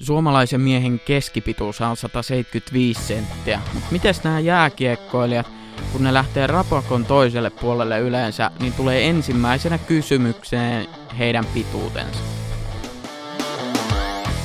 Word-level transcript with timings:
Suomalaisen 0.00 0.60
miehen 0.60 1.00
keskipituus 1.00 1.80
on 1.80 1.96
175 1.96 3.00
senttiä, 3.02 3.60
miten 3.90 4.14
nämä 4.24 4.40
jääkiekkoilijat, 4.40 5.46
kun 5.92 6.04
ne 6.04 6.14
lähtee 6.14 6.46
rapakon 6.46 7.04
toiselle 7.04 7.50
puolelle 7.50 7.98
yleensä, 7.98 8.50
niin 8.60 8.72
tulee 8.72 9.08
ensimmäisenä 9.08 9.78
kysymykseen 9.78 10.88
heidän 11.18 11.44
pituutensa. 11.44 12.20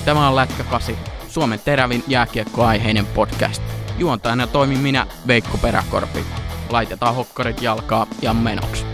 Tämä 0.06 0.28
on 0.28 0.36
Lätkä 0.36 0.64
8, 0.64 0.96
Suomen 1.28 1.60
terävin 1.60 2.04
jääkiekkoaiheinen 2.08 3.06
podcast. 3.06 3.64
Juontajana 3.98 4.48
toimin 4.48 4.80
minä, 4.80 5.08
Veikko 5.28 5.58
Peräkorpi. 5.58 6.26
Laitetaan 6.70 7.16
hokkarit 7.16 7.62
jalkaa 7.62 8.08
ja 8.22 8.34
menoksi. 8.34 8.85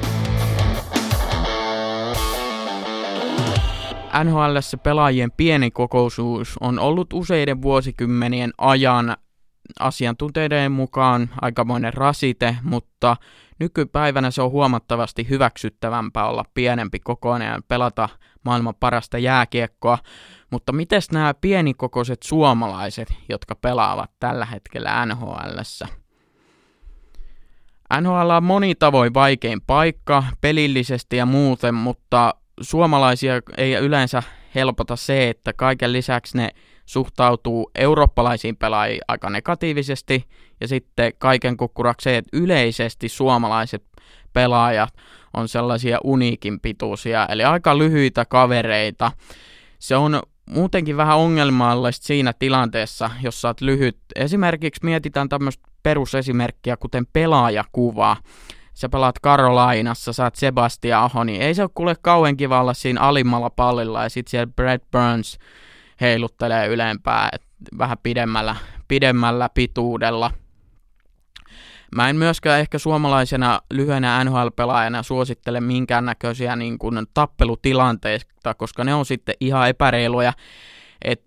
NHL 4.24 4.58
pelaajien 4.84 5.32
pieni 5.32 5.72
kokoisuus 5.72 6.58
on 6.62 6.80
ollut 6.80 7.14
useiden 7.14 7.62
vuosikymmenien 7.62 8.52
ajan 8.58 9.18
asiantuntijoiden 9.80 10.72
mukaan 10.72 11.30
aikamoinen 11.42 11.94
rasite, 11.94 12.58
mutta 12.64 13.18
nykypäivänä 13.60 14.32
se 14.32 14.42
on 14.42 14.52
huomattavasti 14.52 15.30
hyväksyttävämpää 15.30 16.28
olla 16.28 16.44
pienempi 16.54 17.00
kokoinen 17.00 17.48
ja 17.48 17.60
pelata 17.68 18.10
maailman 18.46 18.76
parasta 18.80 19.18
jääkiekkoa. 19.18 19.98
Mutta 20.52 20.72
miten 20.72 21.02
nämä 21.12 21.34
pienikokoiset 21.34 22.24
suomalaiset, 22.24 23.14
jotka 23.30 23.56
pelaavat 23.56 24.12
tällä 24.20 24.46
hetkellä 24.46 25.06
NHLssä? 25.06 25.88
NHL 28.02 28.30
on 28.30 28.44
moni 28.44 28.76
tavoin 28.76 29.14
vaikein 29.14 29.62
paikka, 29.62 30.24
pelillisesti 30.42 31.18
ja 31.18 31.26
muuten, 31.26 31.76
mutta 31.76 32.34
suomalaisia 32.62 33.34
ei 33.58 33.74
yleensä 33.74 34.24
helpota 34.56 34.96
se, 34.96 35.30
että 35.30 35.54
kaiken 35.54 35.94
lisäksi 35.94 36.38
ne 36.38 36.50
suhtautuu 36.86 37.72
eurooppalaisiin 37.76 38.58
pelaajiin 38.58 39.02
aika 39.08 39.30
negatiivisesti, 39.30 40.26
ja 40.62 40.68
sitten 40.68 41.14
kaiken 41.18 41.58
kukkuraksi 41.58 42.04
se, 42.04 42.18
että 42.18 42.38
yleisesti 42.38 43.10
suomalaiset 43.10 43.84
pelaajat 44.34 44.94
on 45.34 45.48
sellaisia 45.48 46.00
uniikin 46.04 46.60
pituisia, 46.60 47.28
eli 47.30 47.44
aika 47.44 47.78
lyhyitä 47.78 48.26
kavereita. 48.26 49.12
Se 49.80 49.96
on 49.96 50.22
muutenkin 50.50 50.98
vähän 50.98 51.18
ongelmallista 51.18 52.06
siinä 52.06 52.34
tilanteessa, 52.40 53.10
jos 53.24 53.42
sä 53.42 53.48
oot 53.48 53.62
lyhyt. 53.62 53.98
Esimerkiksi 54.16 54.86
mietitään 54.86 55.30
tämmöistä 55.30 55.68
perusesimerkkiä, 55.84 56.78
kuten 56.78 57.06
pelaajakuva 57.14 58.18
sä 58.82 58.90
pelaat 58.90 59.20
Karolainassa, 59.20 60.24
oot 60.24 60.36
Sebastian 60.36 61.04
Aho, 61.04 61.24
niin 61.24 61.42
ei 61.42 61.56
se 61.56 61.62
ole 61.62 61.70
kuule 61.76 61.96
kauan 62.02 62.38
kiva 62.38 62.62
olla 62.62 62.74
siinä 62.74 63.02
alimmalla 63.02 63.50
pallilla 63.50 64.04
ja 64.04 64.10
sit 64.10 64.28
siellä 64.28 64.52
Brad 64.56 64.82
Burns 64.92 65.38
heiluttelee 66.02 66.68
ylempää 66.68 67.30
vähän 67.78 67.98
pidemmällä, 68.04 68.56
pidemmällä 68.88 69.50
pituudella. 69.54 70.32
Mä 71.96 72.10
en 72.10 72.16
myöskään 72.16 72.60
ehkä 72.60 72.78
suomalaisena 72.78 73.62
lyhyenä 73.74 74.24
NHL-pelaajana 74.24 75.04
suosittele 75.04 75.62
minkäännäköisiä 75.62 76.56
niin 76.56 76.78
kuin 76.78 77.08
tappelutilanteita, 77.14 78.54
koska 78.54 78.84
ne 78.84 78.94
on 78.94 79.06
sitten 79.06 79.36
ihan 79.40 79.70
epäreiluja. 79.70 80.34
Et 81.02 81.22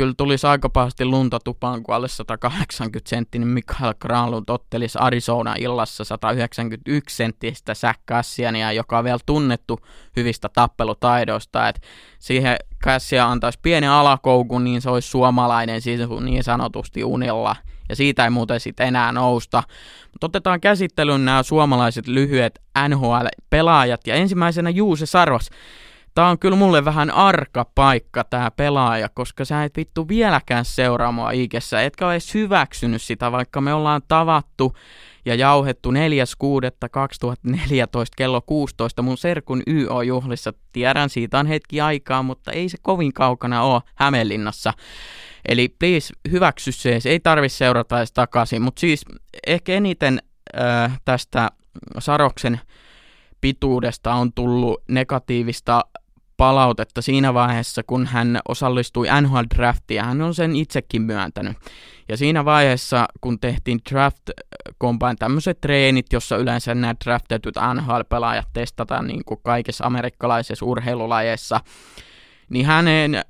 kyllä 0.00 0.14
tulisi 0.16 0.46
aika 0.46 0.68
pahasti 0.68 1.04
lunta 1.04 1.38
tupaan, 1.44 1.82
kun 1.82 1.94
alle 1.94 2.08
180 2.08 3.10
senttinen 3.10 3.48
Mikael 3.48 3.94
Granlund 4.00 4.44
ottelisi 4.48 4.98
Arizona 5.00 5.54
illassa 5.58 6.04
191 6.04 7.16
senttistä 7.16 7.74
Zach 7.74 8.00
Cassiania, 8.08 8.72
joka 8.72 8.98
on 8.98 9.04
vielä 9.04 9.18
tunnettu 9.26 9.80
hyvistä 10.16 10.48
tappelutaidoista. 10.48 11.68
Et 11.68 11.82
siihen 12.18 12.56
Cassia 12.84 13.26
antaisi 13.26 13.58
pienen 13.62 13.90
alakoukun, 13.90 14.64
niin 14.64 14.80
se 14.80 14.90
olisi 14.90 15.08
suomalainen 15.08 15.80
siis 15.80 16.00
niin 16.20 16.44
sanotusti 16.44 17.04
unilla. 17.04 17.56
Ja 17.88 17.96
siitä 17.96 18.24
ei 18.24 18.30
muuten 18.30 18.60
sitten 18.60 18.86
enää 18.86 19.12
nousta. 19.12 19.62
Mutta 20.12 20.26
otetaan 20.26 20.60
käsittelyyn 20.60 21.24
nämä 21.24 21.42
suomalaiset 21.42 22.06
lyhyet 22.06 22.60
NHL-pelaajat. 22.88 24.00
Ja 24.06 24.14
ensimmäisenä 24.14 24.70
Juuse 24.70 25.06
Sarvas. 25.06 25.50
Tää 26.14 26.28
on 26.28 26.38
kyllä 26.38 26.56
mulle 26.56 26.84
vähän 26.84 27.10
arka 27.10 27.66
paikka 27.74 28.24
tää 28.24 28.50
pelaaja, 28.50 29.08
koska 29.08 29.44
sä 29.44 29.64
et 29.64 29.76
vittu 29.76 30.08
vieläkään 30.08 30.64
seuraa 30.64 31.12
mua 31.12 31.30
ikessä, 31.30 31.82
etkä 31.82 32.06
ole 32.06 32.14
edes 32.14 32.34
hyväksynyt 32.34 33.02
sitä, 33.02 33.32
vaikka 33.32 33.60
me 33.60 33.74
ollaan 33.74 34.02
tavattu 34.08 34.76
ja 35.24 35.34
jauhettu 35.34 35.90
4.6.2014 35.90 35.96
kello 38.16 38.40
16 38.40 39.02
mun 39.02 39.18
serkun 39.18 39.62
YO-juhlissa. 39.66 40.52
Tiedän, 40.72 41.10
siitä 41.10 41.38
on 41.38 41.46
hetki 41.46 41.80
aikaa, 41.80 42.22
mutta 42.22 42.52
ei 42.52 42.68
se 42.68 42.78
kovin 42.82 43.12
kaukana 43.12 43.62
ole 43.62 43.82
Hämeenlinnassa. 43.94 44.72
Eli 45.48 45.68
please 45.78 46.14
hyväksy 46.30 46.72
se, 46.72 46.98
ei 47.04 47.20
tarvi 47.20 47.48
seurata 47.48 47.98
edes 47.98 48.12
takaisin, 48.12 48.62
mutta 48.62 48.80
siis 48.80 49.04
ehkä 49.46 49.72
eniten 49.72 50.22
äh, 50.60 51.00
tästä 51.04 51.50
Saroksen 51.98 52.60
pituudesta 53.40 54.14
on 54.14 54.32
tullut 54.32 54.82
negatiivista 54.88 55.84
palautetta 56.40 57.02
siinä 57.02 57.34
vaiheessa, 57.34 57.82
kun 57.82 58.06
hän 58.06 58.38
osallistui 58.48 59.06
NHL-draftiin, 59.06 59.96
ja 59.96 60.04
hän 60.04 60.22
on 60.22 60.34
sen 60.34 60.56
itsekin 60.56 61.02
myöntänyt. 61.02 61.56
Ja 62.08 62.16
siinä 62.16 62.44
vaiheessa, 62.44 63.06
kun 63.20 63.40
tehtiin 63.40 63.80
draft 63.90 64.30
combine 64.82 65.14
tämmöiset 65.18 65.60
treenit, 65.60 66.06
jossa 66.12 66.36
yleensä 66.36 66.74
nämä 66.74 66.94
draftetut 67.04 67.54
NHL-pelaajat 67.74 68.48
testataan 68.52 69.06
niin 69.06 69.22
kuin 69.26 69.40
kaikissa 69.44 69.84
amerikkalaisissa 69.84 70.66
urheilulajeissa, 70.66 71.60
niin 72.48 72.66
hänen 72.66 73.14
äh, 73.14 73.24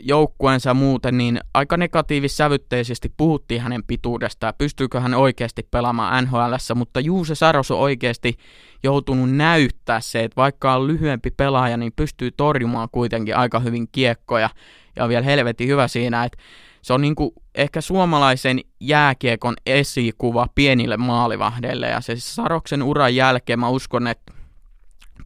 joukkueensa 0.00 0.74
muuten 0.74 1.18
niin 1.18 1.40
aika 1.54 1.76
negatiivissävytteisesti 1.76 3.12
puhuttiin 3.16 3.60
hänen 3.60 3.84
pituudestaan, 3.84 4.54
pystyykö 4.58 5.00
hän 5.00 5.14
oikeasti 5.14 5.68
pelaamaan 5.70 6.24
NHLssä, 6.24 6.74
mutta 6.74 7.00
Juuse 7.00 7.34
Saros 7.34 7.70
on 7.70 7.78
oikeasti 7.78 8.36
joutunut 8.82 9.30
näyttää 9.30 10.00
se, 10.00 10.24
että 10.24 10.36
vaikka 10.36 10.74
on 10.74 10.86
lyhyempi 10.86 11.30
pelaaja, 11.30 11.76
niin 11.76 11.92
pystyy 11.96 12.30
torjumaan 12.30 12.88
kuitenkin 12.92 13.36
aika 13.36 13.60
hyvin 13.60 13.88
kiekkoja. 13.92 14.50
Ja 14.96 15.04
on 15.04 15.08
vielä 15.08 15.24
helvetin 15.24 15.68
hyvä 15.68 15.88
siinä, 15.88 16.24
että 16.24 16.38
se 16.82 16.92
on 16.92 17.00
niinku 17.00 17.34
ehkä 17.54 17.80
suomalaisen 17.80 18.60
jääkiekon 18.80 19.54
esikuva 19.66 20.46
pienille 20.54 20.96
maalivahdeille. 20.96 21.88
Ja 21.88 22.00
se 22.00 22.16
Saroksen 22.16 22.82
uran 22.82 23.14
jälkeen 23.14 23.58
mä 23.58 23.68
uskon, 23.68 24.06
että 24.06 24.32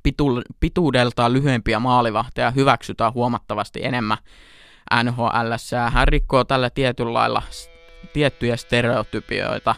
pitu, 0.02 0.42
pituudeltaan 0.60 1.32
lyhyempiä 1.32 1.80
maalivahteja 1.80 2.50
hyväksytään 2.50 3.14
huomattavasti 3.14 3.84
enemmän 3.84 4.18
NHL. 5.02 5.52
Hän 5.90 6.08
rikkoo 6.08 6.44
tällä 6.44 6.70
tietyllä 6.70 7.12
lailla 7.12 7.42
tiettyjä 8.12 8.56
stereotypioita. 8.56 9.74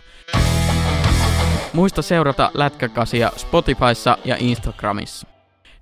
Muista 1.72 2.02
seurata 2.02 2.50
Lätkäkasia 2.54 3.32
Spotifyssa 3.36 4.18
ja 4.24 4.36
Instagramissa. 4.38 5.26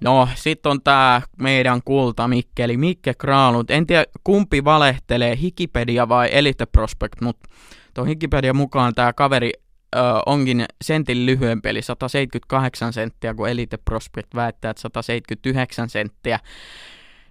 No, 0.00 0.28
sitten 0.34 0.70
on 0.70 0.82
tää 0.82 1.22
meidän 1.38 1.81
kulta 1.84 2.28
Mikkeli, 2.28 2.76
Mikke 2.76 3.15
Kraalund. 3.15 3.70
En 3.70 3.87
tiedä 3.87 4.04
kumpi 4.25 4.65
valehtelee, 4.65 5.37
Hikipedia 5.37 6.09
vai 6.09 6.28
Elite 6.32 6.66
Prospect, 6.66 7.20
mutta 7.20 7.49
tuon 7.94 8.06
Hikipedia 8.06 8.54
mukaan 8.54 8.94
tämä 8.94 9.12
kaveri 9.12 9.53
ö, 9.97 9.99
onkin 10.26 10.64
sentin 10.84 11.26
lyhyempi, 11.26 11.69
eli 11.69 11.82
178 11.82 12.93
senttiä, 12.93 13.34
kun 13.34 13.49
Elite 13.49 13.76
Prospect 13.76 14.34
väittää, 14.34 14.70
että 14.70 14.81
179 14.81 15.88
senttiä. 15.88 16.38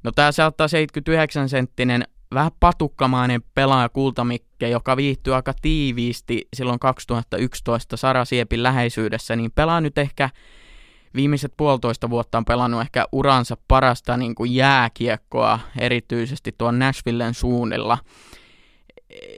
No 0.03 0.11
tämä 0.11 0.31
179 0.31 1.49
senttinen 1.49 2.03
vähän 2.33 2.51
patukkamainen 2.59 3.41
pelaaja 3.53 3.89
Kultamikke, 3.89 4.69
joka 4.69 4.97
viihtyy 4.97 5.35
aika 5.35 5.53
tiiviisti 5.61 6.47
silloin 6.55 6.79
2011 6.79 7.97
Sara 7.97 8.25
Siepin 8.25 8.63
läheisyydessä, 8.63 9.35
niin 9.35 9.51
pelaa 9.51 9.81
nyt 9.81 9.97
ehkä 9.97 10.29
viimeiset 11.15 11.53
puolitoista 11.57 12.09
vuotta 12.09 12.37
on 12.37 12.45
pelannut 12.45 12.81
ehkä 12.81 13.05
uransa 13.11 13.57
parasta 13.67 14.17
niin 14.17 14.35
kuin 14.35 14.55
jääkiekkoa, 14.55 15.59
erityisesti 15.79 16.55
tuon 16.57 16.79
Nashvillen 16.79 17.33
suunnilla. 17.33 17.97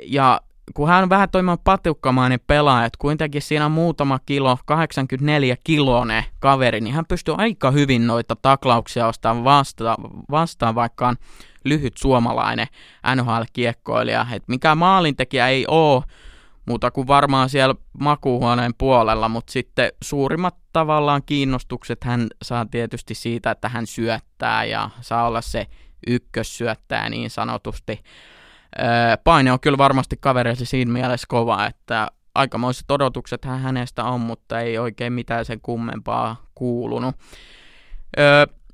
Ja 0.06 0.42
kun 0.74 0.88
hän 0.88 1.04
on 1.04 1.10
vähän 1.10 1.30
toimimaan 1.30 1.57
patukkamainen 1.63 2.39
pelaaja, 2.48 2.86
että 2.86 2.98
kuitenkin 3.00 3.42
siinä 3.42 3.65
on 3.65 3.71
muutama 3.71 4.19
kilo, 4.25 4.57
84 4.65 5.57
kilone 5.63 6.25
kaveri, 6.39 6.81
niin 6.81 6.95
hän 6.95 7.06
pystyy 7.06 7.36
aika 7.38 7.71
hyvin 7.71 8.07
noita 8.07 8.36
taklauksia 8.42 9.07
ostamaan 9.07 9.44
vasta, 9.44 9.95
vastaan, 10.31 10.75
vaikka 10.75 11.07
on 11.07 11.15
lyhyt 11.65 11.98
suomalainen 11.98 12.68
NHL-kiekkoilija. 13.15 14.27
Et 14.33 14.44
mikä 14.48 14.75
maalintekijä 14.75 15.48
ei 15.48 15.65
ole, 15.68 16.04
muuta 16.65 16.92
kuin 16.92 17.07
varmaan 17.07 17.50
siellä 17.50 17.75
makuuhuoneen 18.00 18.74
puolella, 18.77 19.30
mutta 19.30 19.51
sitten 19.51 19.92
suurimmat 20.04 20.56
tavallaan 20.74 21.21
kiinnostukset 21.25 22.04
hän 22.04 22.27
saa 22.42 22.65
tietysti 22.65 23.15
siitä, 23.15 23.51
että 23.51 23.69
hän 23.69 23.88
syöttää 23.88 24.65
ja 24.65 24.89
saa 25.01 25.27
olla 25.27 25.42
se 25.42 25.68
ykkössyöttäjä 26.07 27.10
niin 27.10 27.30
sanotusti. 27.30 28.04
Paine 29.24 29.52
on 29.52 29.60
kyllä 29.60 29.78
varmasti 29.78 30.18
kavereille 30.20 30.66
siinä 30.66 30.92
mielessä 30.92 31.25
kova, 31.30 31.66
että 31.66 32.08
aikamoiset 32.36 32.92
odotukset 32.92 33.46
hän 33.46 33.62
hänestä 33.62 34.04
on, 34.04 34.22
mutta 34.22 34.60
ei 34.60 34.78
oikein 34.78 35.14
mitään 35.14 35.46
sen 35.46 35.62
kummempaa 35.62 36.36
kuulunut. 36.56 37.16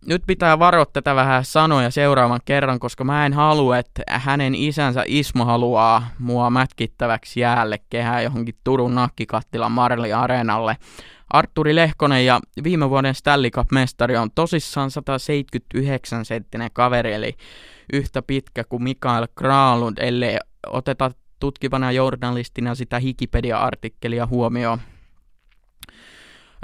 nyt 0.05 0.23
pitää 0.27 0.59
varoa 0.59 0.85
tätä 0.85 1.15
vähän 1.15 1.45
sanoja 1.45 1.91
seuraavan 1.91 2.39
kerran, 2.45 2.79
koska 2.79 3.03
mä 3.03 3.25
en 3.25 3.33
halua, 3.33 3.77
että 3.77 4.03
hänen 4.09 4.55
isänsä 4.55 5.03
Ismo 5.07 5.45
haluaa 5.45 6.07
mua 6.19 6.49
mätkittäväksi 6.49 7.39
jäälle 7.39 7.77
kehää 7.89 8.21
johonkin 8.21 8.55
Turun 8.63 8.95
nakkikattilan 8.95 9.71
Marli 9.71 10.13
Areenalle. 10.13 10.77
Arturi 11.29 11.75
Lehkonen 11.75 12.25
ja 12.25 12.39
viime 12.63 12.89
vuoden 12.89 13.15
Stanley 13.15 13.49
Cup-mestari 13.49 14.17
on 14.17 14.31
tosissaan 14.35 14.91
179 14.91 16.25
senttinen 16.25 16.69
kaveri, 16.73 17.13
eli 17.13 17.35
yhtä 17.93 18.21
pitkä 18.21 18.63
kuin 18.63 18.83
Mikael 18.83 19.27
Kralund, 19.35 19.97
ellei 19.97 20.37
oteta 20.67 21.11
tutkivana 21.39 21.91
journalistina 21.91 22.75
sitä 22.75 22.99
Wikipedia-artikkelia 22.99 24.25
huomioon. 24.25 24.79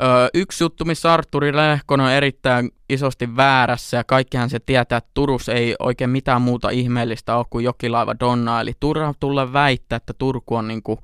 Öö, 0.02 0.28
yksi 0.34 0.64
juttu, 0.64 0.86
missä 0.86 1.14
Arturi 1.14 1.56
Lehkonen 1.56 2.06
on 2.06 2.12
erittäin 2.12 2.72
isosti 2.90 3.36
väärässä 3.36 3.98
ja 3.98 4.04
kaikkihan 4.04 4.50
se 4.50 4.60
tietää, 4.60 4.98
että 4.98 5.10
Turus 5.14 5.50
ei 5.50 5.76
oikein 5.80 6.10
mitään 6.10 6.42
muuta 6.42 6.70
ihmeellistä 6.70 7.36
ole 7.36 7.46
kuin 7.50 7.66
jokilaiva 7.66 8.16
Donna. 8.20 8.62
Eli 8.62 8.74
turha 8.80 9.14
tulla 9.20 9.54
väittää, 9.54 9.96
että 9.96 10.14
Turku 10.18 10.56
on 10.56 10.68
niinku, 10.68 11.00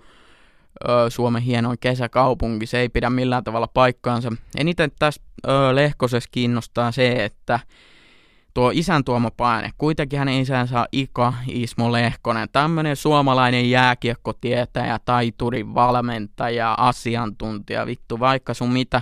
öö, 0.90 1.10
Suomen 1.10 1.42
hienoin 1.42 1.78
kesäkaupunki. 1.80 2.66
Se 2.66 2.80
ei 2.80 2.90
pidä 2.90 3.10
millään 3.10 3.44
tavalla 3.44 3.68
paikkaansa. 3.68 4.32
Eniten 4.58 4.92
tässä 5.00 5.22
öö, 5.48 5.76
Lehkosessa 5.76 6.30
kiinnostaa 6.32 6.92
se, 6.92 7.26
että 7.26 7.60
tuo 8.54 8.72
isän 8.74 9.04
tuoma 9.04 9.32
paine. 9.32 9.70
Kuitenkin 9.78 10.20
hänen 10.20 10.42
isänsä 10.42 10.80
on 10.80 10.86
Ika 10.92 11.34
Ismo 11.48 11.92
Lehkonen, 11.92 12.50
tämmöinen 12.52 12.96
suomalainen 12.96 13.70
jääkiekkotietäjä, 13.70 15.00
taituri, 15.06 15.74
valmentaja, 15.74 16.74
asiantuntija, 16.74 17.86
vittu 17.86 18.20
vaikka 18.20 18.54
sun 18.54 18.70
mitä. 18.70 19.02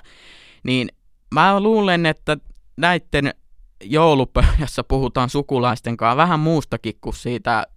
Niin 0.63 0.89
mä 1.33 1.59
luulen, 1.59 2.05
että 2.05 2.37
näiden 2.77 3.33
joulupöydässä 3.83 4.83
puhutaan 4.83 5.29
sukulaisten 5.29 5.97
kanssa 5.97 6.17
vähän 6.17 6.39
muustakin 6.39 6.93
kuin 7.01 7.15
siitä 7.15 7.67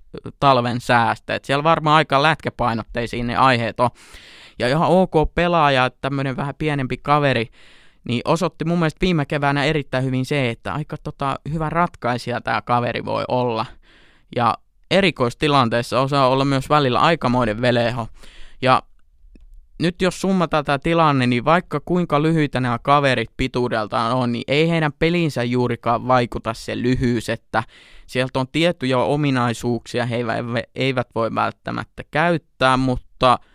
talven 0.40 0.80
säästä. 0.80 1.34
Et 1.34 1.44
siellä 1.44 1.64
varmaan 1.64 1.96
aika 1.96 2.22
lätkäpainotteisiin 2.22 3.26
ne 3.26 3.36
aiheet 3.36 3.80
on. 3.80 3.90
Ja 4.58 4.68
ihan 4.68 4.88
ok 4.88 5.34
pelaaja, 5.34 5.90
tämmöinen 5.90 6.36
vähän 6.36 6.54
pienempi 6.58 6.96
kaveri, 6.96 7.48
niin 8.08 8.22
osoitti 8.24 8.64
mun 8.64 8.78
mielestä 8.78 9.00
viime 9.00 9.26
keväänä 9.26 9.64
erittäin 9.64 10.04
hyvin 10.04 10.26
se, 10.26 10.50
että 10.50 10.74
aika 10.74 10.96
tota, 11.02 11.36
hyvä 11.52 11.70
ratkaisija 11.70 12.40
tämä 12.40 12.62
kaveri 12.62 13.04
voi 13.04 13.24
olla. 13.28 13.66
Ja 14.36 14.54
erikoistilanteessa 14.90 16.00
osaa 16.00 16.28
olla 16.28 16.44
myös 16.44 16.68
välillä 16.68 17.00
aikamoinen 17.00 17.60
veleho. 17.60 18.08
Ja 18.62 18.82
nyt 19.80 20.02
jos 20.02 20.20
summataan 20.20 20.64
tämä 20.64 20.78
tilanne, 20.78 21.26
niin 21.26 21.44
vaikka 21.44 21.80
kuinka 21.84 22.22
lyhyitä 22.22 22.60
nämä 22.60 22.78
kaverit 22.78 23.30
pituudeltaan 23.36 24.14
on, 24.14 24.32
niin 24.32 24.44
ei 24.48 24.68
heidän 24.68 24.92
pelinsä 24.98 25.44
juurikaan 25.44 26.08
vaikuta 26.08 26.54
se 26.54 26.82
lyhyys, 26.82 27.28
että 27.28 27.62
sieltä 28.06 28.40
on 28.40 28.48
tiettyjä 28.52 28.98
ominaisuuksia, 28.98 30.06
he 30.06 30.16
eivät 30.74 31.08
voi 31.14 31.34
välttämättä 31.34 32.02
käyttää, 32.10 32.76
mutta– 32.76 33.38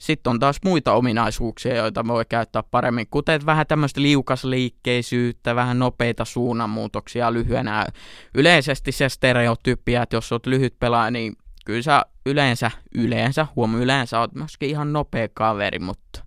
sitten 0.00 0.30
on 0.30 0.40
taas 0.40 0.56
muita 0.64 0.92
ominaisuuksia, 0.92 1.76
joita 1.76 2.06
voi 2.06 2.24
käyttää 2.28 2.62
paremmin, 2.62 3.06
kuten 3.10 3.46
vähän 3.46 3.66
tämmöistä 3.66 4.02
liukasliikkeisyyttä, 4.02 5.54
vähän 5.54 5.78
nopeita 5.78 6.24
suunnanmuutoksia 6.24 7.32
lyhyenä. 7.32 7.86
Yleisesti 8.34 8.92
se 8.92 9.08
stereotypia, 9.08 10.02
että 10.02 10.16
jos 10.16 10.32
olet 10.32 10.46
lyhyt 10.46 10.78
pelaaja, 10.78 11.10
niin 11.10 11.36
kyllä 11.64 11.82
sä 11.82 12.02
yleensä, 12.26 12.70
yleensä, 12.94 13.46
huom 13.56 13.74
yleensä 13.74 14.20
oot 14.20 14.34
myöskin 14.34 14.70
ihan 14.70 14.92
nopea 14.92 15.28
kaveri, 15.34 15.78
mutta 15.78 16.20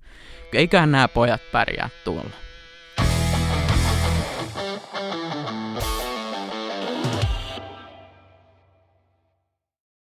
eiköhän 0.53 0.91
nämä 0.91 1.07
pojat 1.07 1.41
pärjää 1.51 1.89
tuolla. 2.03 2.42